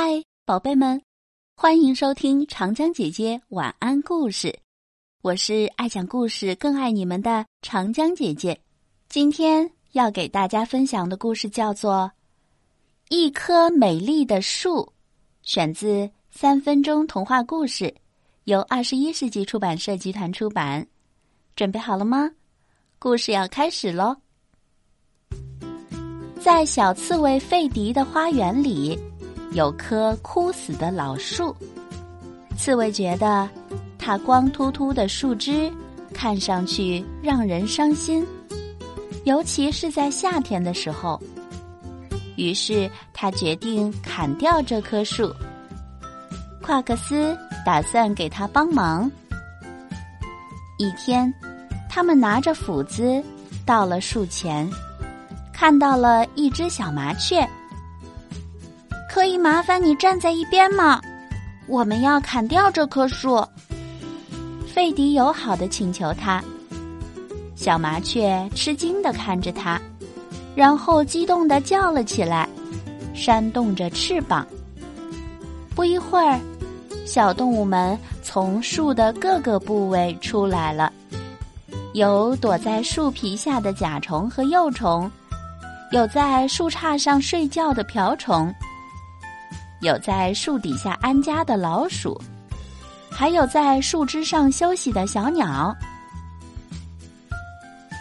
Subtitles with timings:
[0.00, 1.02] 嗨，宝贝们，
[1.56, 4.56] 欢迎收听长江姐姐晚安故事。
[5.22, 8.60] 我是爱讲故事、更爱你们的长江姐姐。
[9.08, 12.08] 今天要给大家分享的故事叫做
[13.16, 14.82] 《一棵美丽的树》，
[15.42, 15.88] 选自
[16.30, 17.86] 《三分钟童话故事》，
[18.44, 20.86] 由二十一世纪出版社集团出版。
[21.56, 22.30] 准备好了吗？
[23.00, 24.14] 故事要开始喽！
[26.40, 28.96] 在小刺猬费迪的花园里。
[29.52, 31.56] 有棵枯死的老树，
[32.56, 33.48] 刺猬觉得
[33.98, 35.72] 它光秃秃的树枝
[36.12, 38.26] 看上去让人伤心，
[39.24, 41.20] 尤其是在夏天的时候。
[42.36, 45.34] 于是他决定砍掉这棵树。
[46.62, 49.10] 夸克斯打算给他帮忙。
[50.78, 51.32] 一天，
[51.90, 53.20] 他们拿着斧子
[53.66, 54.70] 到了树前，
[55.52, 57.44] 看到了一只小麻雀。
[59.18, 61.02] 可以麻烦你站在一边吗？
[61.66, 63.44] 我们要砍掉这棵树。
[64.72, 66.40] 费迪友好的请求他。
[67.56, 69.76] 小麻雀吃惊的看着他，
[70.54, 72.48] 然后激动的叫了起来，
[73.12, 74.46] 扇动着翅膀。
[75.74, 76.38] 不一会儿，
[77.04, 80.92] 小动物们从树的各个部位出来了，
[81.92, 85.10] 有躲在树皮下的甲虫和幼虫，
[85.90, 88.54] 有在树杈上睡觉的瓢虫。
[89.80, 92.20] 有在树底下安家的老鼠，
[93.10, 95.74] 还有在树枝上休息的小鸟。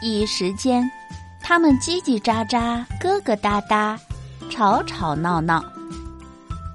[0.01, 0.83] 一时间，
[1.41, 3.99] 它们叽叽喳喳、咯咯哒哒、
[4.49, 5.63] 吵吵闹闹。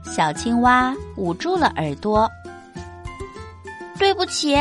[0.04, 2.30] 小青蛙捂住了耳朵。
[3.98, 4.56] 对不起，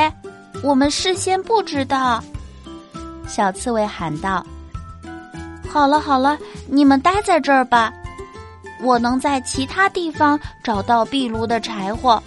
[0.63, 2.23] 我们事先不知道。
[3.27, 4.45] 小刺猬喊道
[5.69, 7.93] ：“好了好了，你们待在这儿吧。”
[8.83, 12.21] 我能在其他地方找到壁炉的柴火，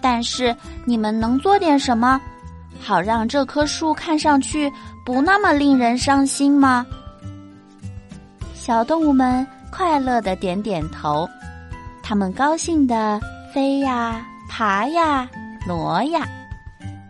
[0.00, 2.20] 但是你们能做点什么，
[2.80, 4.72] 好让这棵树看上去
[5.04, 6.86] 不那么令人伤心吗？
[8.54, 11.28] 小动物们快乐的点点头，
[12.02, 13.20] 它们高兴的
[13.52, 15.28] 飞呀、爬呀、
[15.66, 16.26] 挪呀，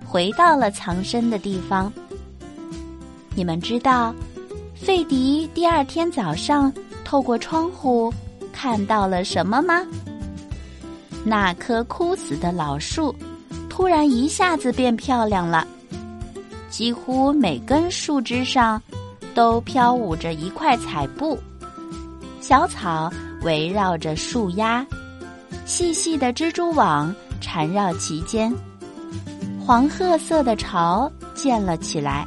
[0.06, 1.92] 回到了藏身的地方。
[3.34, 4.14] 你们知道，
[4.74, 6.72] 费迪第二天早上
[7.04, 8.12] 透过窗户。
[8.60, 9.86] 看到了什么吗？
[11.24, 13.14] 那棵枯死的老树，
[13.70, 15.64] 突然一下子变漂亮了。
[16.68, 18.82] 几乎每根树枝上，
[19.32, 21.38] 都飘舞着一块彩布。
[22.40, 23.08] 小草
[23.42, 24.84] 围绕着树丫，
[25.64, 28.52] 细细的蜘蛛网缠绕其间。
[29.64, 32.26] 黄褐色的巢建了起来，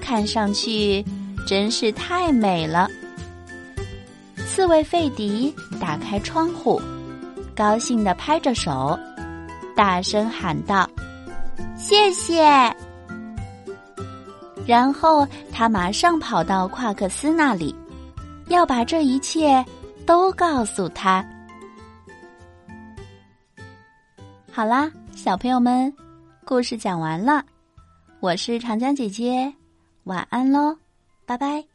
[0.00, 1.04] 看上去
[1.46, 2.88] 真是太美了。
[4.54, 6.80] 刺猬费迪打开窗户，
[7.56, 8.96] 高兴地拍着手，
[9.74, 10.88] 大声喊道
[11.76, 12.44] ：“谢谢！”
[14.64, 17.74] 然后他马上跑到夸克斯那里，
[18.46, 19.62] 要把这一切
[20.06, 21.26] 都告诉他。
[24.52, 25.92] 好啦，小朋友们，
[26.44, 27.44] 故事讲完了，
[28.20, 29.52] 我是长江姐姐，
[30.04, 30.76] 晚安喽，
[31.26, 31.73] 拜拜。